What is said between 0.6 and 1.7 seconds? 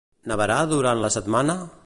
durant la setmana?